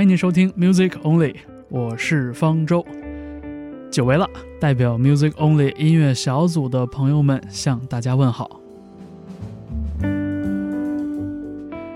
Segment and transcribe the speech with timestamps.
[0.00, 1.34] 欢迎收听 Music Only，
[1.68, 2.82] 我是方舟。
[3.90, 4.26] 久违了，
[4.58, 8.62] 代表 Music Only 音乐小组的朋友们向大家问好。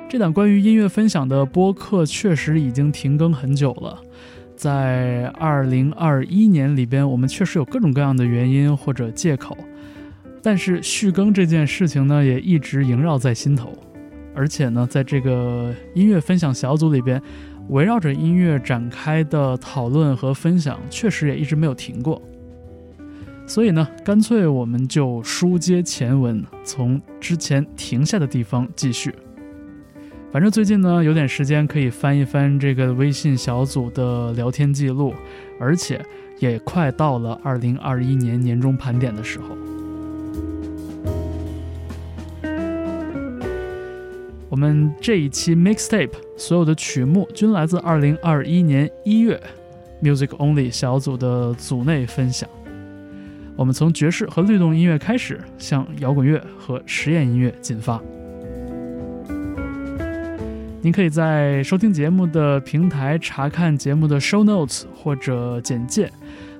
[0.06, 3.98] 这档关于音乐分享的播客确实已经停更很久了，
[4.54, 9.56] 在二零二一年里边，我们确实有各种各样的原因或者借口，
[10.42, 13.72] 但是续更这件事情呢，也一直萦绕在心头。
[14.36, 17.22] 而且呢，在这个音乐分享小组里边，
[17.68, 22.20] 围绕着音乐展开的讨论和分享，确实也一直没有停过。
[23.46, 29.14] 所以呢，干脆我们就书接前文，从之前停下的地方继续。
[30.32, 35.14] 反正最近呢，有点时间可以翻一翻这个微信小组的聊天记录，
[35.60, 36.04] 而且
[36.40, 39.56] 也快到了二零二一年年终盘点的时候。
[44.54, 49.42] 我们这一期 mixtape 所有的曲目均来自二零二一年一月
[50.00, 52.48] Music Only 小组的组内分享。
[53.56, 58.00] 我们从爵士和律动音乐开始，向摇滚乐和实验音乐进发。
[60.80, 66.08] 您可以在收听节目的平台查看节目的 show notes 或者简介，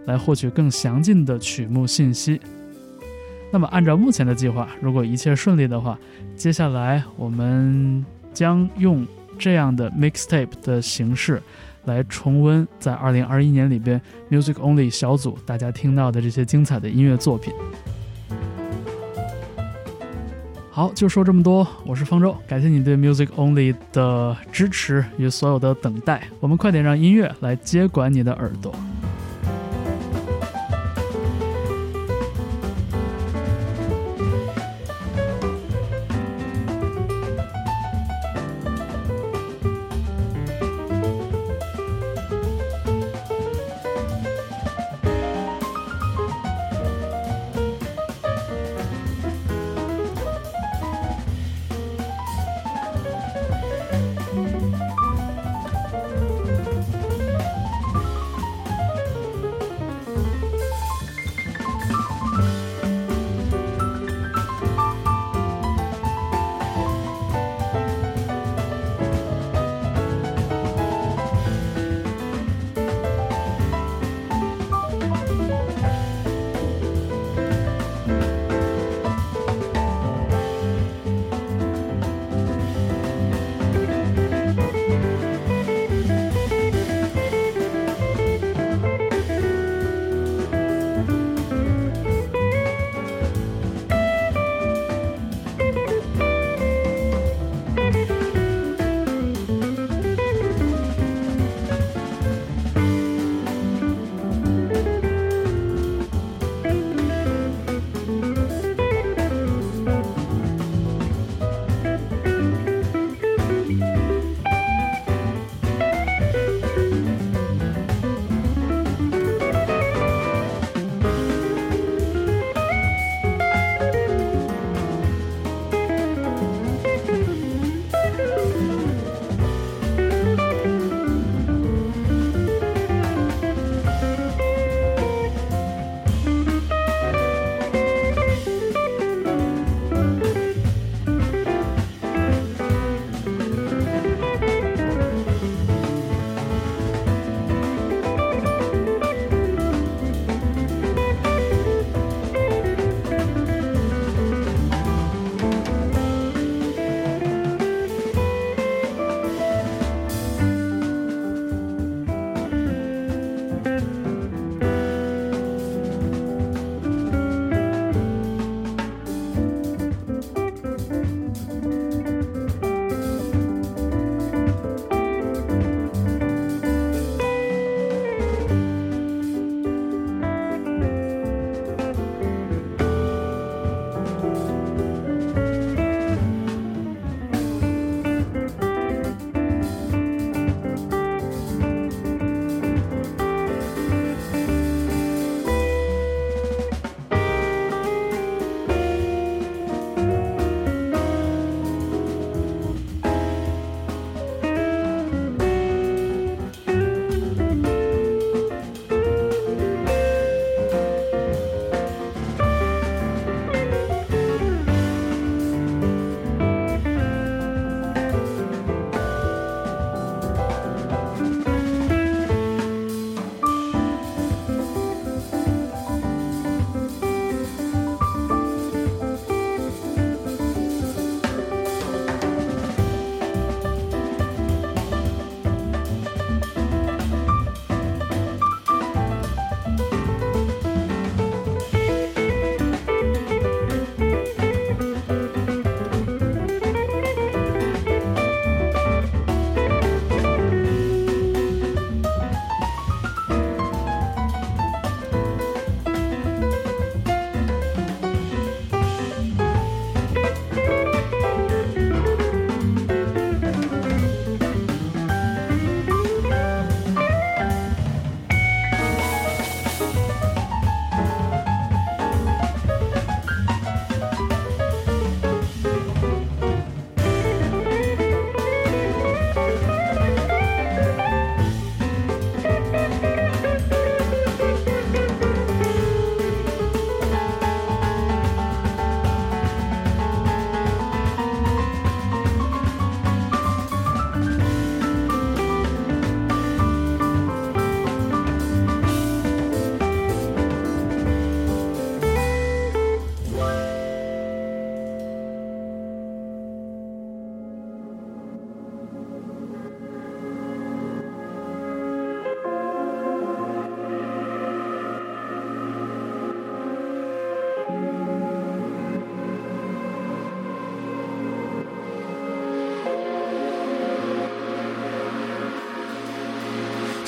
[0.07, 2.41] 来获取更详尽的曲目信息。
[3.53, 5.97] 那么，按照目前的计划，如果一切顺利的话，
[6.37, 9.07] 接下来我们将用
[9.39, 11.43] 这样的 mixtape 的形式
[11.85, 17.53] 来重温在2021年里边 Music Only 小组大家听到的这些精彩的音乐作品。
[20.71, 21.67] 好，就说这么多。
[21.87, 26.25] 我是方舟，感谢你对 Music Only 的支持与所有的等待。
[26.41, 28.75] 我们快点让音乐来接管你的耳朵。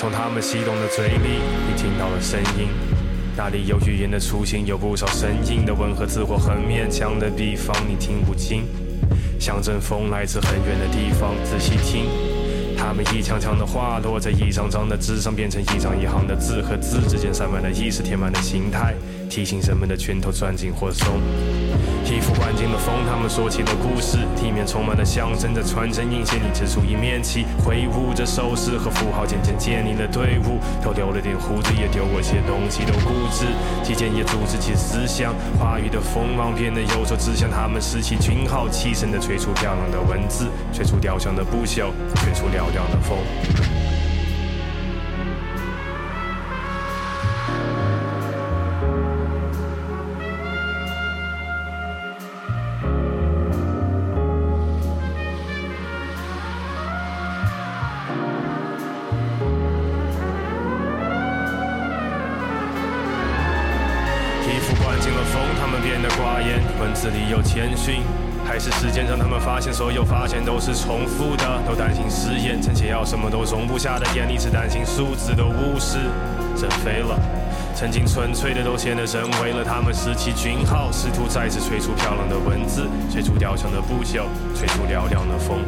[0.06, 2.68] 从他们激动的嘴里，你听到了声音。
[3.36, 8.68] 那里有语言的雏形，有不少生硬的吻和字或很勉强的地方，你听不清。
[9.40, 12.04] 像阵风来自很远的地方，仔细听。
[12.78, 18.94] 他们一枪枪的话落在一张张的纸上，变成一张一行的字，和字之间塞满了意识填满了形态，
[19.28, 21.20] 提醒人们的拳头攥紧或松。
[22.04, 30.58] 衣服灌进了风，他们说起了故事，地面充满了象征在传承印线，你指出一面旗，挥舞着手势和符号，渐渐建立了队伍。
[30.82, 33.44] 都留了点胡子，也丢过些东西，都固执。
[33.84, 43.18] 期间也组织起思想，话语的锋芒变得有时候指向他们拾起军号，齐声的吹出漂亮的文字，吹出雕像的不朽，吹出嘹亮的风。
[73.76, 75.98] 么都容不下的眼里，只担心数字的巫师，
[76.56, 77.18] 真飞了。
[77.74, 84.24] 曾经纯粹的都显得人为了，他们拾起军号，试图再次吹出漂亮的文字，吹出雕像的不朽，
[84.54, 85.60] 吹出嘹亮的风。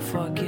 [0.00, 0.47] Fuck it.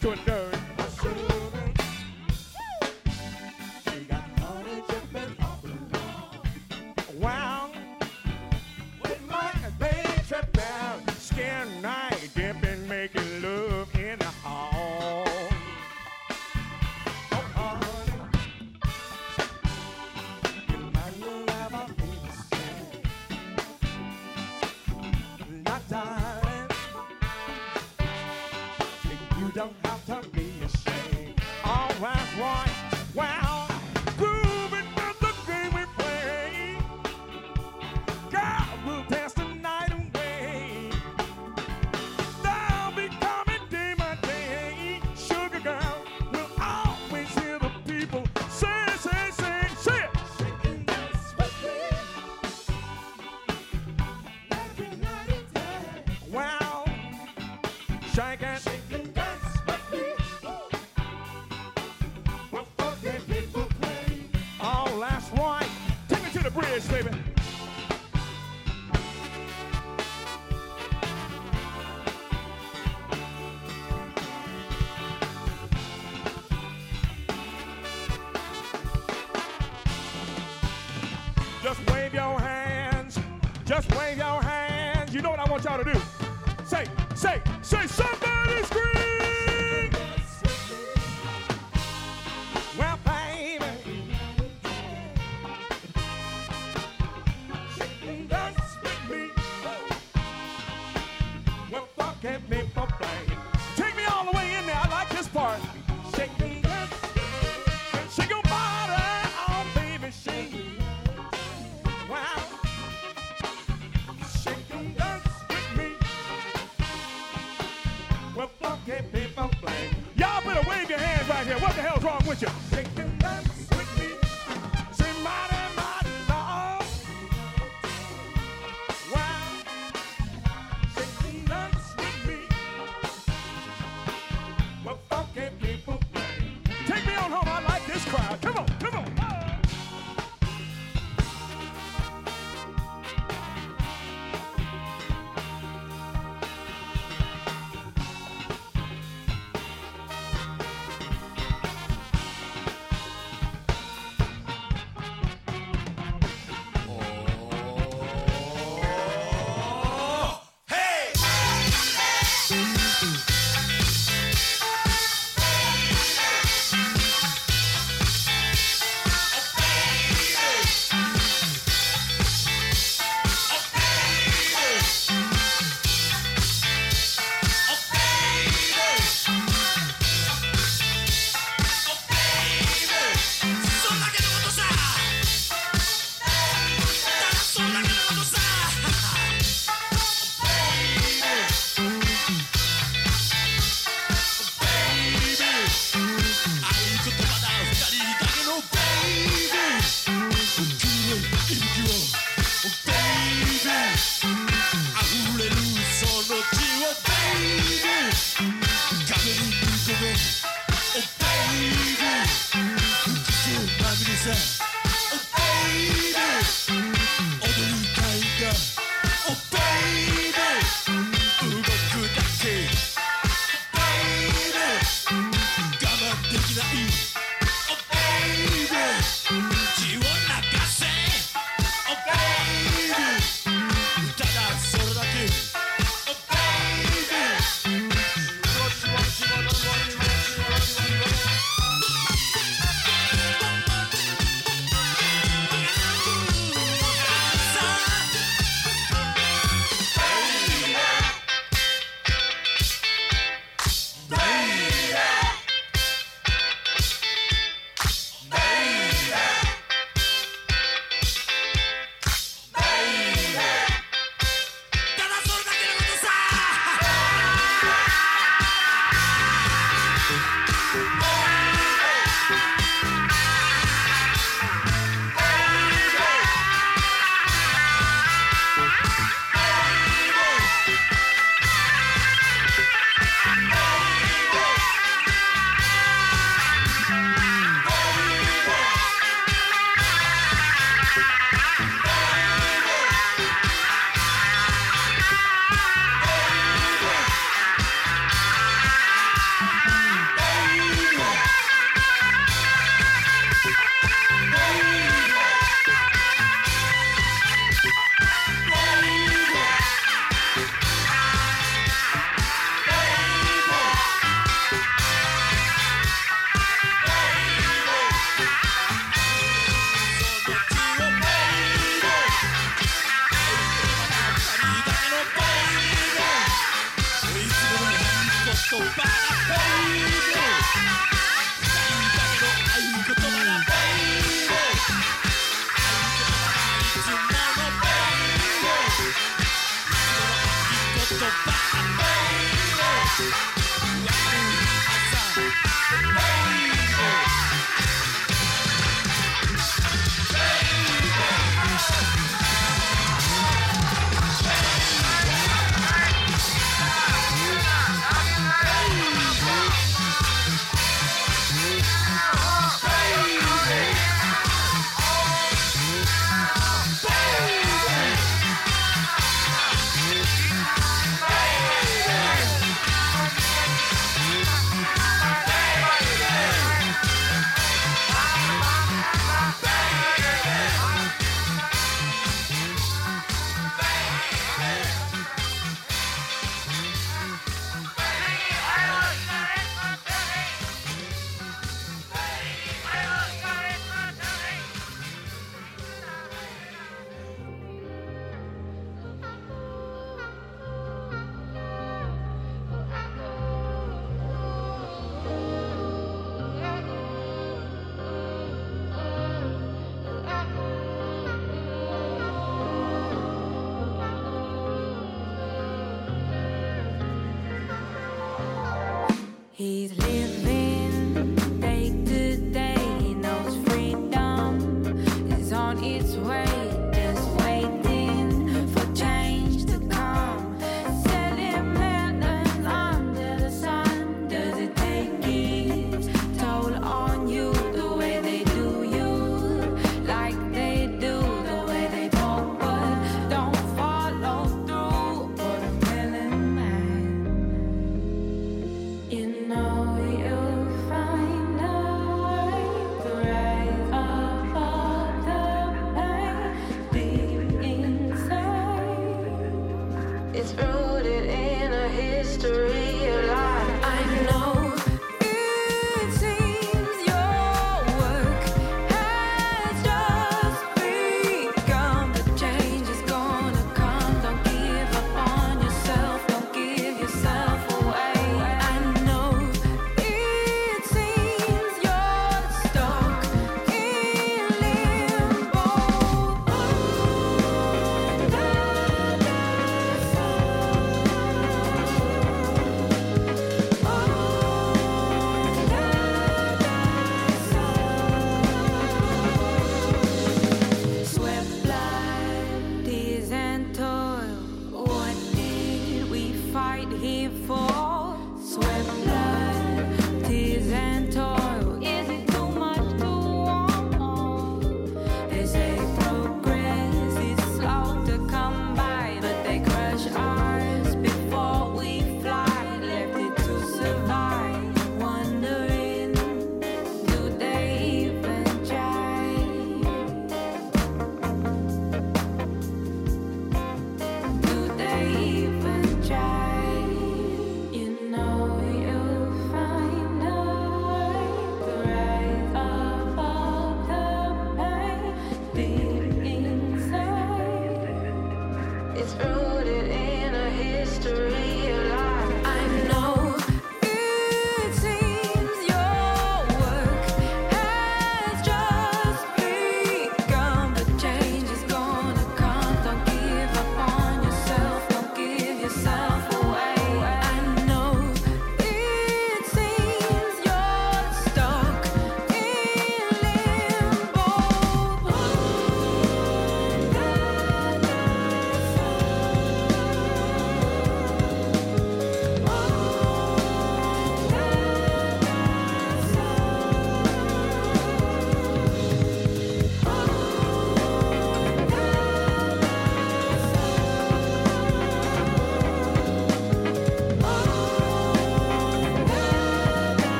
[0.00, 0.37] to a nerd.
[29.58, 31.34] don't have to be ashamed.
[31.64, 32.70] All that's right.
[33.12, 33.47] Well,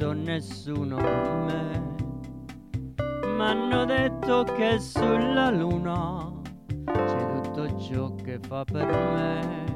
[0.00, 1.82] porto nessuno con me.
[3.36, 6.32] M'hanno detto che sulla luna
[6.86, 9.68] c'è tutto ciò che fa per me.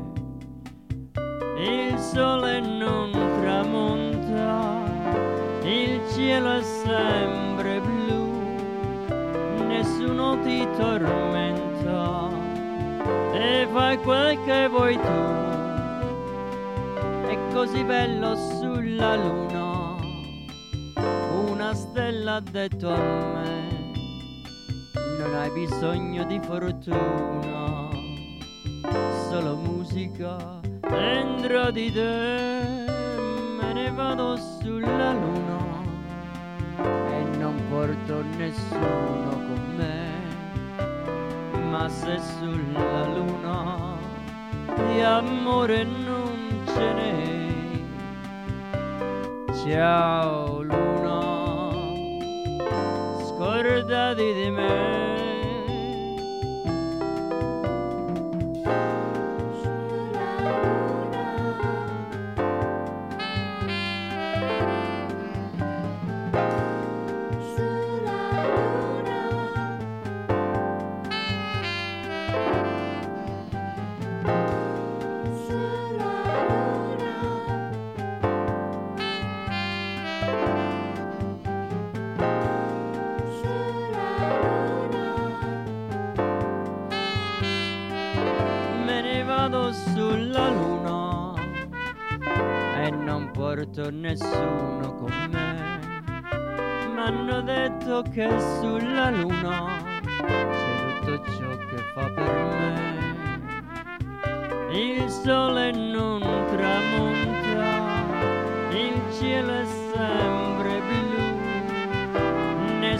[1.59, 3.11] Il sole non
[3.41, 4.81] tramonta,
[5.63, 8.33] il cielo è sempre blu,
[9.67, 12.31] nessuno ti tormenta
[13.33, 15.43] e fai quel che vuoi tu.
[17.27, 19.44] È così bello sulla luna,
[21.95, 23.93] stella ha detto a me,
[25.17, 27.89] non hai bisogno di fortuna,
[29.29, 30.37] solo musica
[30.81, 32.87] dentro di te,
[33.61, 35.83] me ne vado sulla luna
[37.13, 40.09] e non porto nessuno con me,
[41.71, 43.97] ma se sulla luna
[44.89, 47.23] di amore non ce n'è.
[49.63, 50.44] Ciao
[53.87, 55.34] da di di me.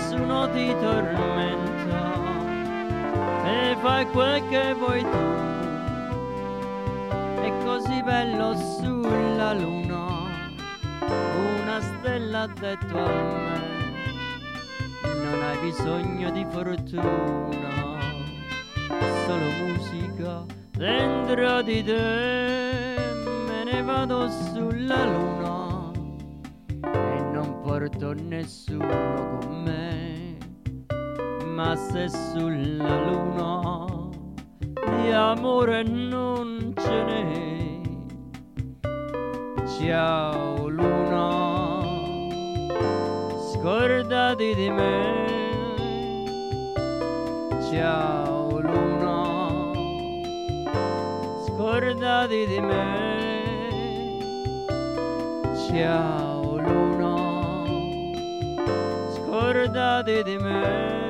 [0.05, 2.13] Nessuno ti tormenta
[3.47, 5.09] e fai quel che vuoi tu.
[7.41, 10.05] È così bello sulla luna,
[11.01, 13.61] una stella ha detto a me,
[15.03, 17.99] non hai bisogno di fortuna,
[19.27, 22.97] solo musica dentro di te,
[23.47, 25.91] me ne vado sulla luna
[26.83, 29.74] e non porto nessuno con me,
[31.55, 34.11] ma se sulla luna
[34.97, 37.81] di amore non ce n'è.
[39.79, 41.81] Ciao luna,
[43.53, 45.23] scordati di me.
[47.71, 49.73] Ciao luna,
[51.47, 52.83] scordati di me.
[55.69, 57.65] Ciao luna,
[59.15, 61.04] scordati di me.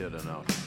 [0.00, 0.59] kid enough.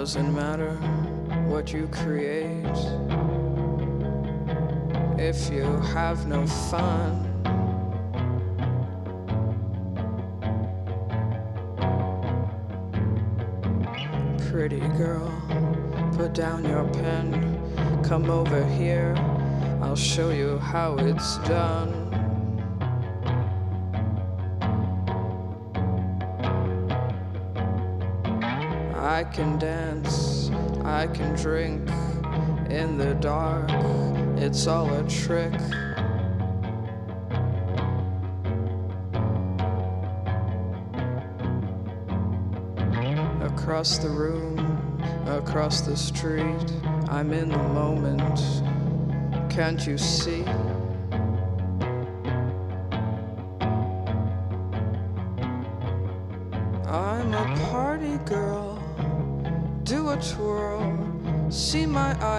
[0.00, 0.76] Doesn't matter
[1.46, 2.64] what you create
[5.18, 7.26] if you have no fun.
[14.50, 15.30] Pretty girl,
[16.16, 19.14] put down your pen, come over here,
[19.82, 21.99] I'll show you how it's done.
[29.32, 30.50] Can dance,
[30.84, 31.88] I can drink
[32.68, 33.70] in the dark,
[34.36, 35.54] it's all a trick.
[43.40, 44.58] Across the room,
[45.26, 46.72] across the street,
[47.08, 48.40] I'm in the moment.
[49.50, 50.44] Can't you see?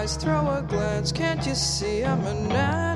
[0.02, 1.12] Eyes, throw a glance.
[1.12, 2.91] Can't you see I'm a natural?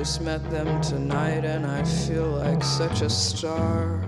[0.00, 3.98] Just met them tonight and I feel like such a star.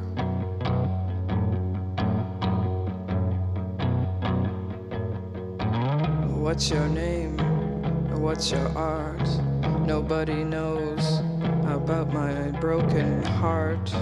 [6.31, 7.37] What's your name?
[8.23, 9.29] What's your art?
[9.87, 11.19] Nobody knows
[11.67, 13.93] about my broken heart.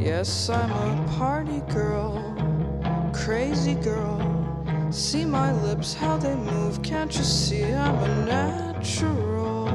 [0.00, 2.14] Yes, I'm a party girl,
[3.12, 4.17] crazy girl.
[4.90, 6.82] See my lips, how they move.
[6.82, 9.66] Can't you see I'm a natural?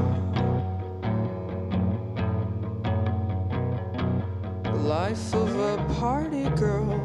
[4.73, 6.99] Life of a party girl,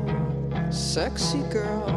[0.70, 1.94] sexy girl.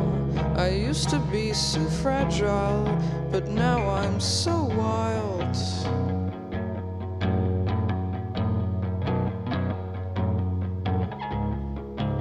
[0.58, 2.84] I used to be so fragile,
[3.32, 5.56] but now I'm so wild.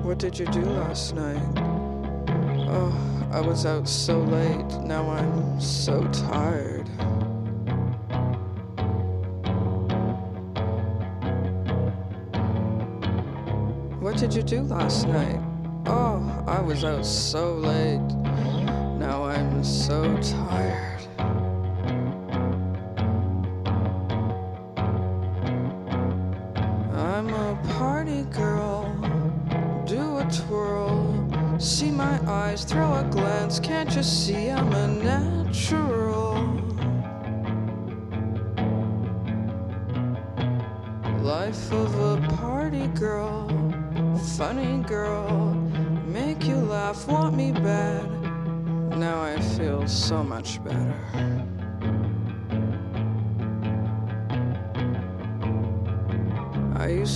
[0.04, 1.42] What did you do last night?
[2.72, 4.66] Oh, I was out so late.
[4.82, 6.88] Now I'm so tired.
[14.00, 15.40] What did you do last night?
[15.86, 18.00] Oh, I was out so late.
[18.98, 20.89] Now I'm so tired.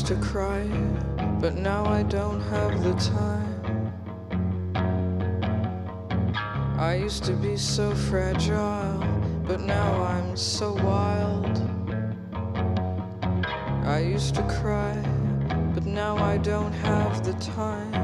[0.05, 0.63] Used to cry,
[1.41, 3.93] but now I don't have the time.
[6.79, 9.03] I used to be so fragile,
[9.47, 11.59] but now I'm so wild.
[13.87, 14.95] I used to cry,
[15.75, 17.95] but now I don't have the time.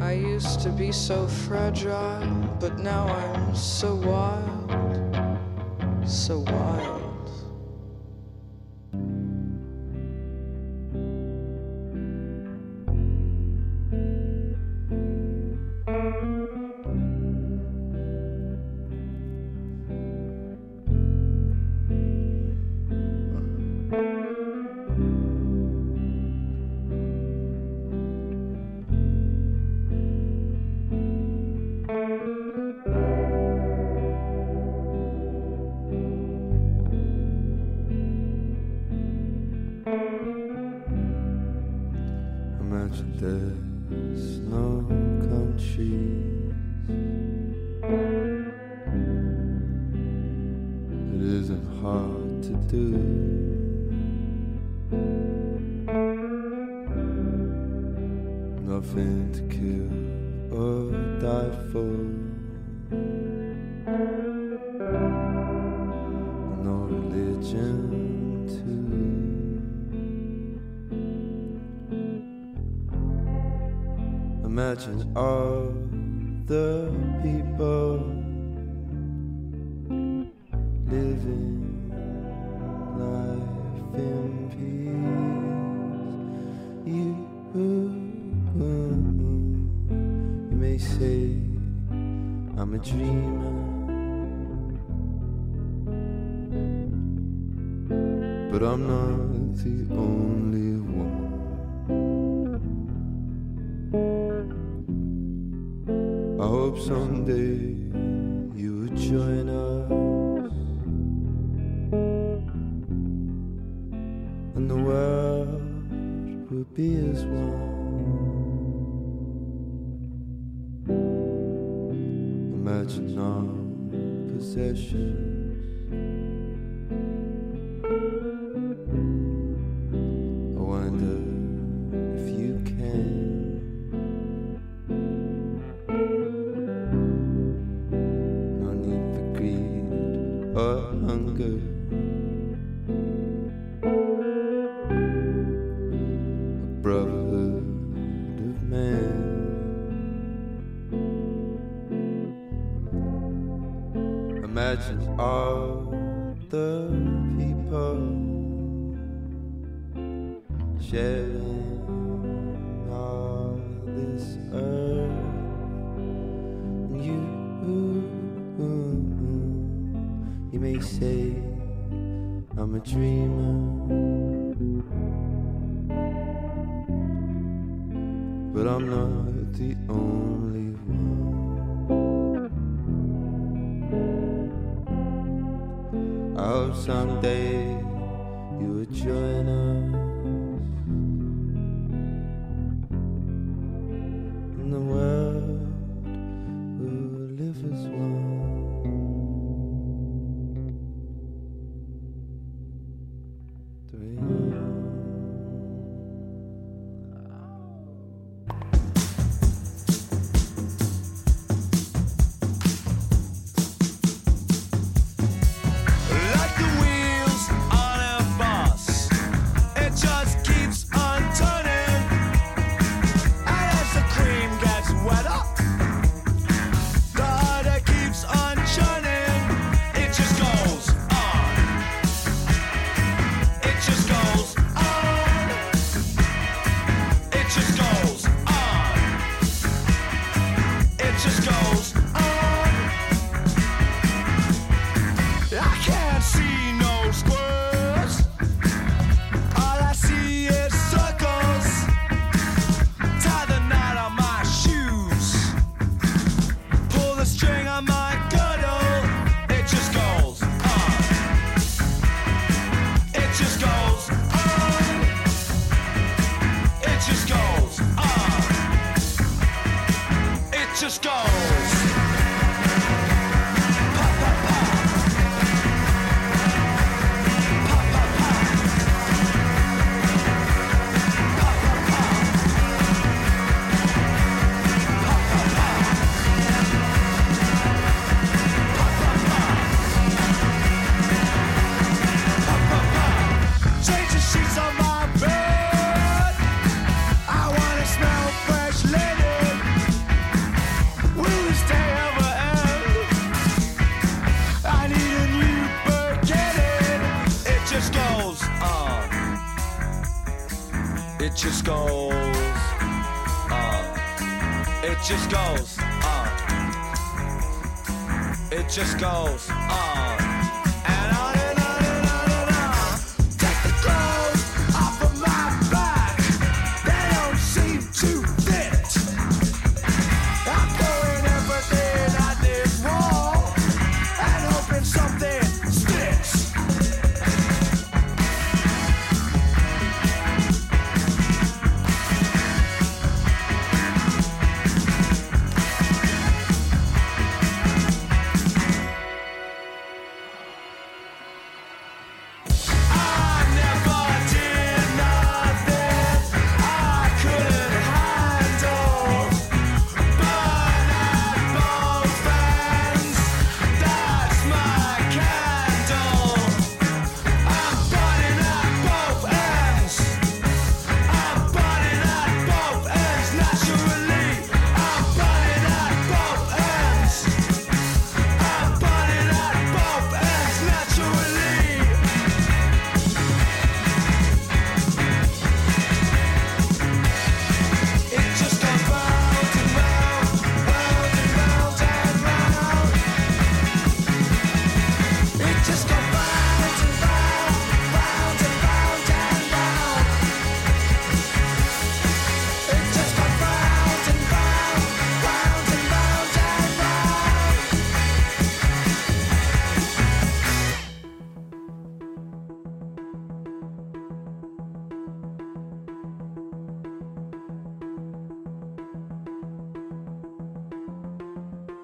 [0.00, 2.26] I used to be so fragile,
[2.58, 4.72] but now I'm so wild,
[6.04, 7.07] so wild.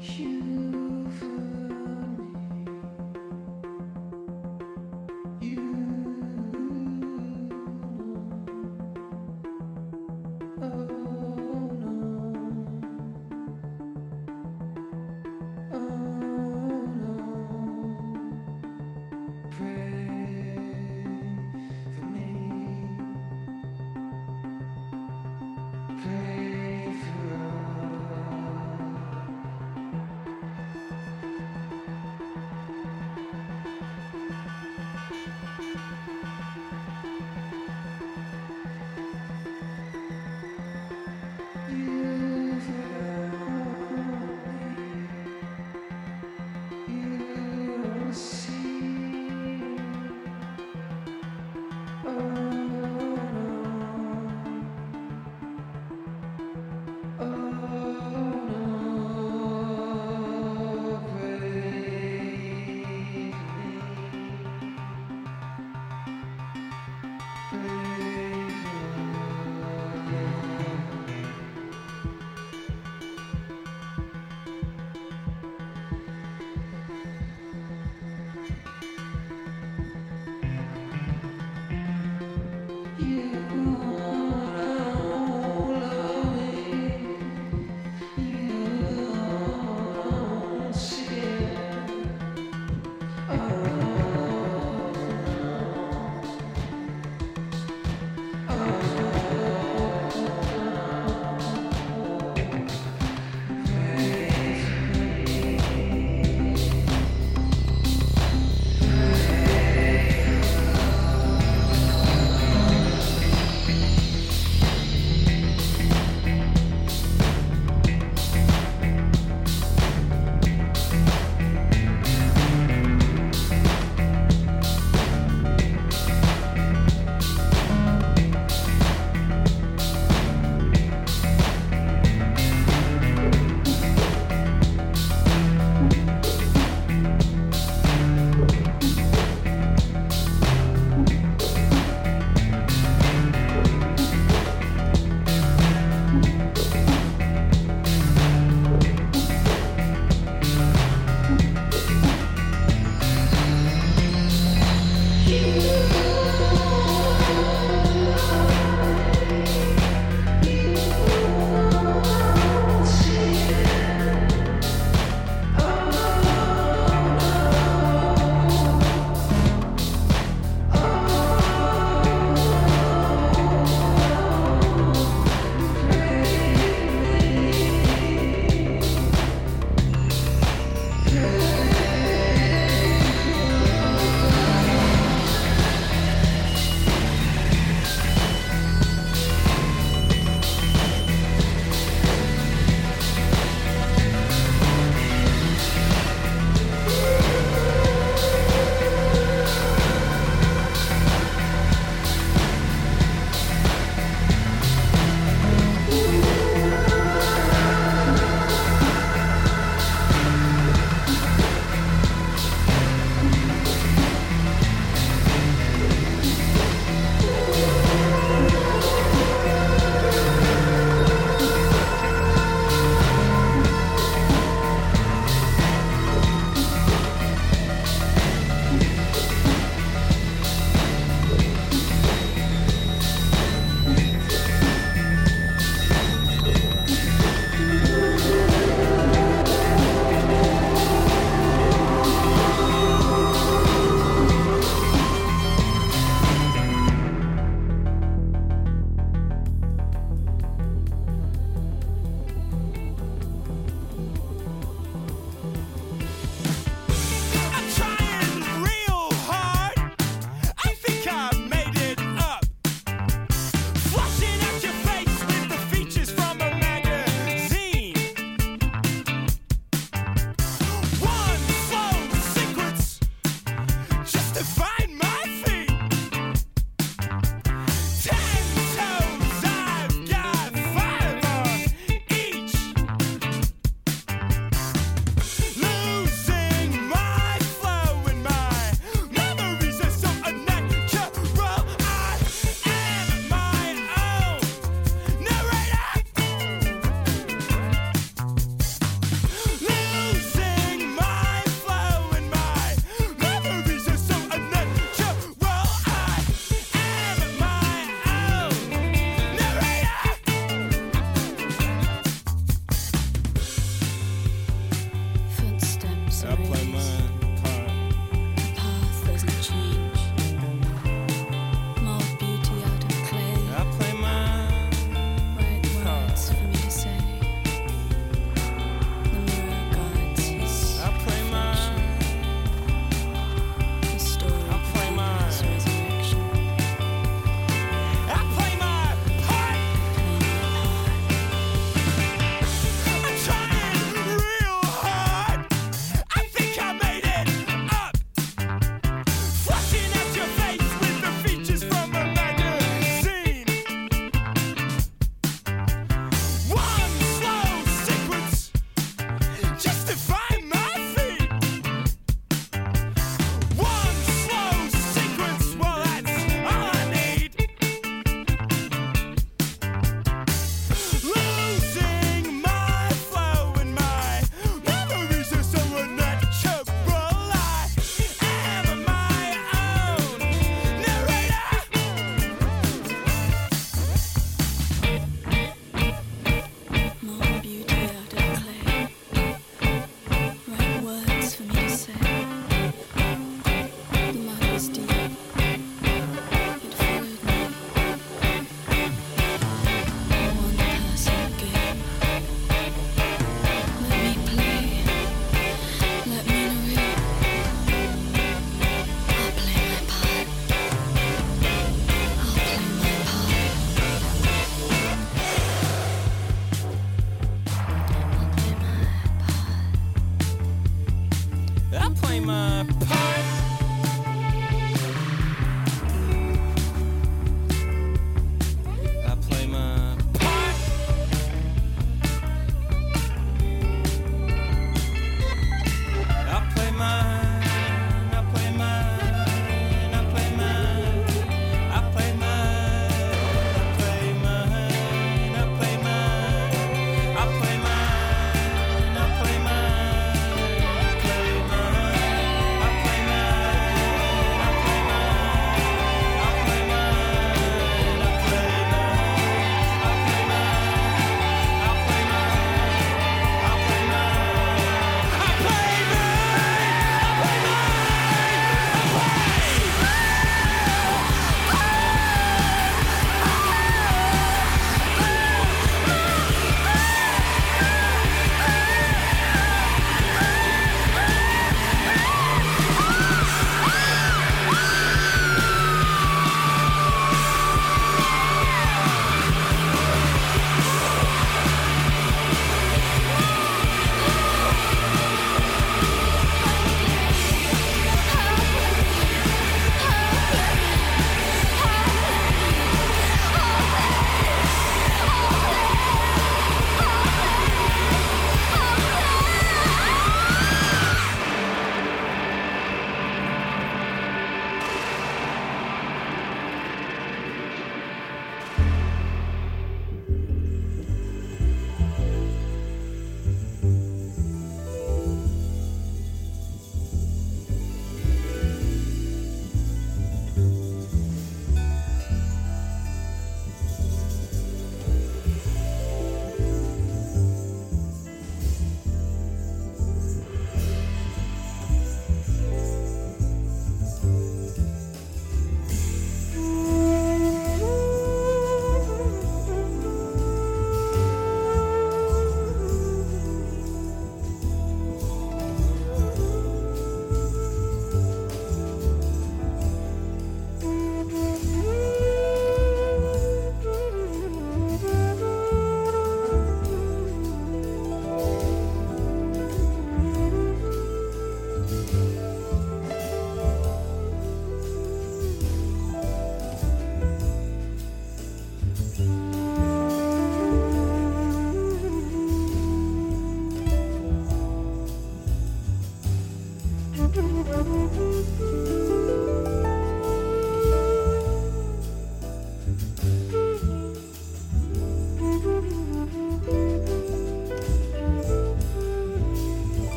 [0.00, 0.45] Shoot.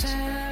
[0.00, 0.47] pretend